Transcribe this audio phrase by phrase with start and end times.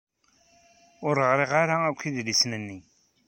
[1.07, 2.79] Ur ɣriɣ ara akk idlisen-nni.